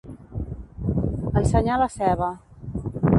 Ensenyar 1.41 1.77
la 1.83 1.91
ceba. 1.97 2.31